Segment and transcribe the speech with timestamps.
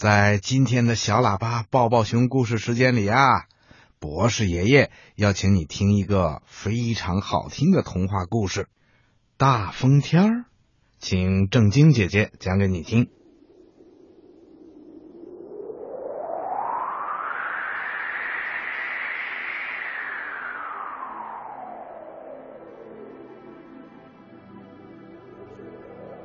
[0.00, 3.44] 在今天的小喇叭抱抱熊故事时间里啊，
[3.98, 8.62] 博士爷爷要请你听一个非常好听的童话故事
[9.36, 10.28] 《大风天儿》，
[11.00, 13.10] 请正晶姐姐讲给你听。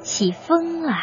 [0.01, 0.93] 起风了，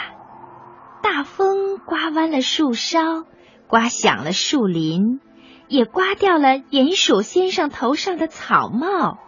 [1.02, 3.24] 大风刮弯了树梢，
[3.66, 5.20] 刮响了树林，
[5.68, 9.18] 也刮掉了鼹鼠先生头上的草帽。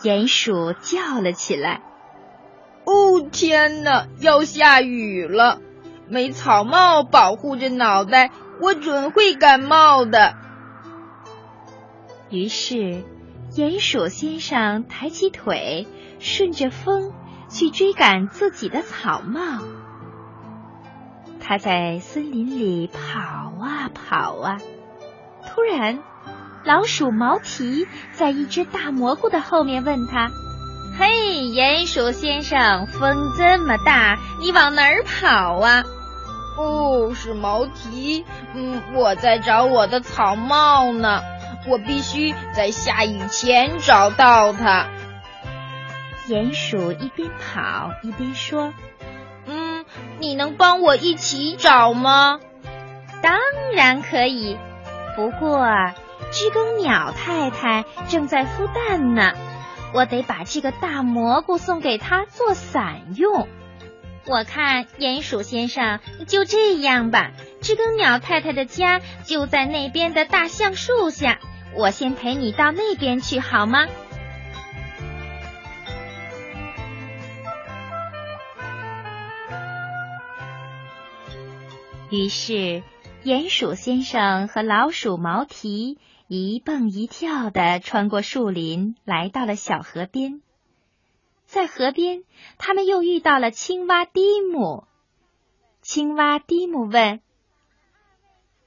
[0.00, 1.82] 鼹鼠叫了起来
[2.86, 5.60] ：“哦，天哪，要下雨了！
[6.08, 10.34] 没草帽保护着脑袋，我准会感冒的。”
[12.30, 13.04] 于是，
[13.52, 15.86] 鼹鼠先生抬起腿，
[16.18, 17.12] 顺着风。
[17.50, 19.62] 去追赶自己的草帽，
[21.40, 23.20] 他在森林里跑
[23.60, 24.58] 啊跑啊。
[25.46, 25.98] 突然，
[26.64, 30.30] 老鼠毛提在一只大蘑菇的后面问他
[30.98, 31.06] ：“嘿，
[31.54, 35.84] 鼹鼠先生，风这么大，你往哪儿跑啊
[36.58, 38.24] ？”“哦，是毛提。
[38.54, 41.22] 嗯，我在找我的草帽呢。
[41.66, 44.86] 我必须在下雨前找到它。”
[46.28, 48.97] 鼹鼠一边跑一边说：“嗯，
[50.20, 52.40] 你能帮我一起找吗
[53.22, 53.38] ？”“当
[53.74, 54.58] 然可以，
[55.16, 55.66] 不过
[56.30, 59.32] 知更鸟太太正在孵蛋呢，
[59.92, 63.48] 我得把这个大蘑菇送给她做伞用。
[64.26, 67.30] 我看鼹鼠先生就这样吧，
[67.62, 71.38] 知更鸟太太的家就在那边的大橡树下，
[71.74, 73.86] 我先陪你到那边去好吗？”
[82.10, 82.82] 于是，
[83.22, 90.40] 鼹鼠先生和老鼠毛提一蹦一跳的穿过树林，来到了小河边。
[91.44, 92.24] 在河边，
[92.56, 94.84] 他们又遇到了青蛙蒂姆。
[95.82, 97.20] 青蛙蒂姆问：“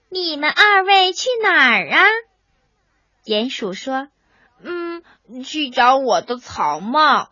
[0.09, 1.99] 你们二位去哪儿啊？”
[3.25, 4.09] 鼹鼠说
[4.61, 5.01] ：“嗯，
[5.43, 7.29] 去找我的草帽。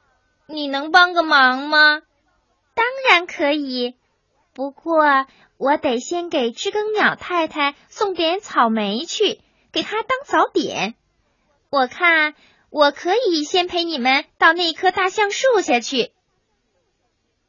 [0.47, 2.01] 你能帮个忙吗
[2.73, 3.95] ？”“当然可以，
[4.55, 5.05] 不过……”
[5.59, 9.41] 我得先给知更鸟太太送点草莓去，
[9.73, 10.95] 给她当早点。
[11.69, 12.33] 我看
[12.69, 16.13] 我可以先陪你们到那棵大橡树下去。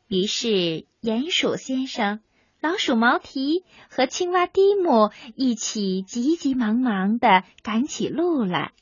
[0.08, 2.20] 于是，鼹鼠先生、
[2.60, 8.72] 老鼠毛提和青蛙蒂姆一起急急忙忙的赶起路来。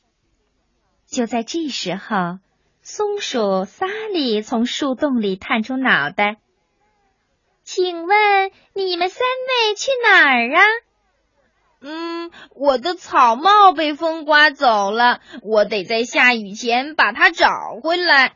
[1.05, 2.39] 就在这时候，
[2.81, 6.37] 松鼠萨利从树洞里探出脑袋。
[7.71, 10.63] 请问你们三位去哪儿啊？
[11.81, 18.33] 嗯，我的草帽被风刮走了，我得在下雨前把它找回来，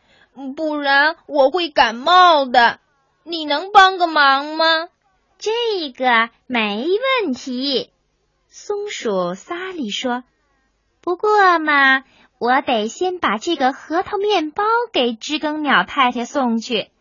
[0.56, 2.80] 不然我会感冒的。
[3.24, 4.66] 你能帮个忙吗？
[5.40, 5.52] 这
[5.90, 6.86] 个没
[7.24, 7.90] 问题。
[8.50, 10.24] 松鼠萨利说
[11.02, 12.04] ：“不过嘛，
[12.38, 16.92] 我得先把这个核桃面包给知更鸟太太送去。”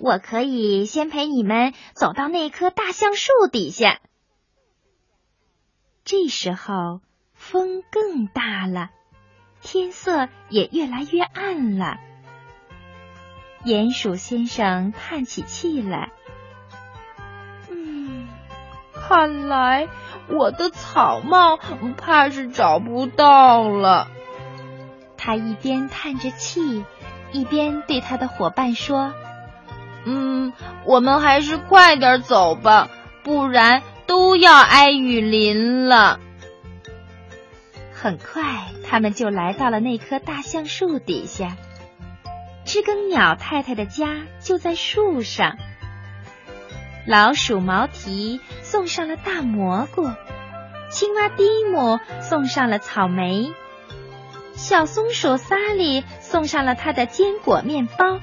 [0.00, 4.00] 我可以先陪你们走到那棵大橡树底下。
[6.04, 7.00] 这时候
[7.34, 8.88] 风更大了，
[9.60, 11.98] 天色也越来越暗了。
[13.62, 16.10] 鼹鼠先生叹起气来
[17.68, 18.26] ：“嗯，
[18.94, 19.86] 看来
[20.28, 21.58] 我的草帽
[21.98, 24.08] 怕是找不到了。”
[25.18, 26.86] 他一边叹着气，
[27.32, 29.12] 一边对他的伙伴说。
[30.04, 30.52] 嗯，
[30.84, 32.88] 我们还是快点走吧，
[33.22, 36.20] 不然都要挨雨淋了。
[37.92, 38.42] 很快，
[38.88, 41.56] 他们就来到了那棵大橡树底下。
[42.64, 45.56] 知更鸟太太的家就在树上。
[47.06, 50.10] 老鼠毛提送上了大蘑菇，
[50.90, 53.52] 青蛙蒂姆送上了草莓，
[54.54, 58.20] 小松鼠萨利送上了他的坚果面包。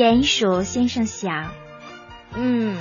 [0.00, 1.50] 鼹鼠先生想
[2.32, 2.78] ：“嗯，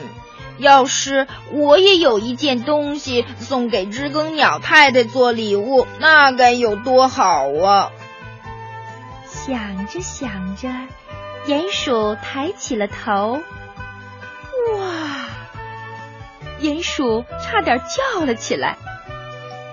[0.57, 7.91] 要是我也有一件东西送给知更鸟太太做礼物，那该有多好啊！”
[9.27, 10.69] 想着想着，
[11.45, 13.41] 鼹鼠抬起了头。
[14.77, 15.25] 哇！
[16.61, 17.81] 鼹鼠差点
[18.13, 18.77] 叫了起来。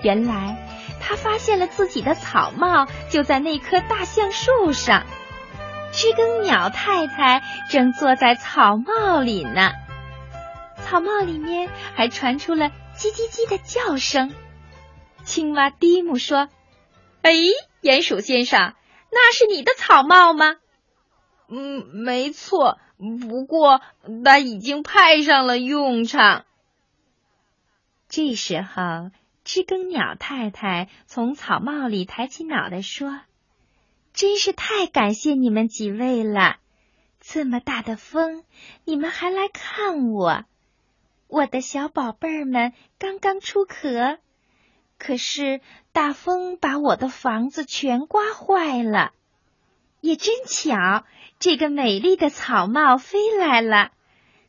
[0.03, 0.57] 原来，
[0.99, 5.05] 他发现了自己的草帽就在那棵大橡树上。
[5.97, 7.41] 知更鸟太太
[7.71, 9.71] 正坐在草帽里呢，
[10.77, 14.31] 草帽里面还传出了叽叽叽的叫声。
[15.23, 16.49] 青蛙蒂姆说
[17.23, 17.33] ：“哎，
[17.81, 18.75] 鼹鼠先生，
[19.11, 20.57] 那是你的草帽吗
[21.49, 22.77] ？”“嗯，没错，
[23.19, 23.81] 不过
[24.23, 26.45] 它已经派上了用场。”
[28.07, 29.09] 这时候，
[29.43, 33.19] 知更鸟太太从草帽里抬起脑袋说
[34.17, 36.57] ：“真是太感谢你们几位了！
[37.21, 38.43] 这么大的风，
[38.83, 40.43] 你们还来看我。
[41.27, 44.17] 我的小宝贝儿们刚刚出壳。”
[44.97, 45.61] 可是
[45.91, 49.11] 大风把我的房子全刮坏了，
[50.01, 51.05] 也真巧，
[51.37, 53.91] 这个美丽的草帽飞来了，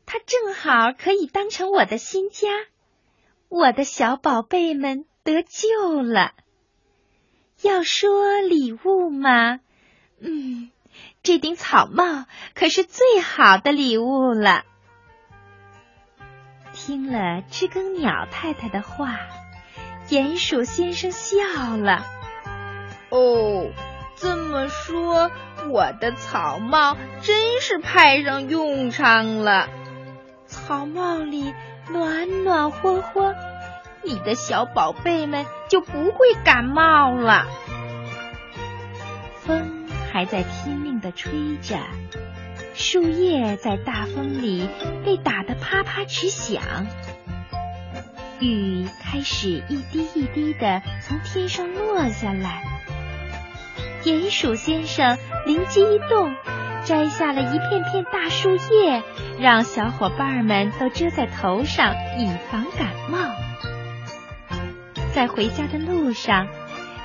[0.06, 2.48] 它正好可以当成我的新家，
[3.50, 6.32] 我的小宝贝们得救了。
[7.62, 9.60] 要说礼物嘛，
[10.20, 10.70] 嗯，
[11.22, 14.64] 这顶草帽可是最好的礼物了。
[16.72, 19.18] 听了知更鸟太太的话。
[20.08, 22.06] 鼹鼠先生笑了。
[23.10, 23.70] 哦，
[24.16, 25.30] 这么说，
[25.68, 29.68] 我的草帽真是派上用场了。
[30.46, 31.52] 草帽里
[31.90, 33.34] 暖暖和和，
[34.08, 37.46] 你的小宝贝们就不会感冒了。
[39.40, 41.76] 风还在拼命的吹着，
[42.74, 44.66] 树叶在大风里
[45.04, 46.62] 被打得啪啪直响。
[48.40, 52.62] 雨开始一滴一滴的从天上落下来。
[54.04, 56.34] 鼹鼠先生灵机一动，
[56.82, 59.02] 摘下了一片片大树叶，
[59.38, 63.18] 让小伙伴们都遮在头上，以防感冒。
[65.18, 66.46] 在回家的路上，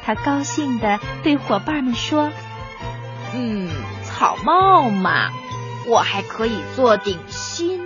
[0.04, 2.32] 他高兴的对伙伴们说
[3.34, 3.68] ：“嗯，
[4.04, 5.32] 草帽嘛，
[5.88, 7.82] 我还可以做顶新。”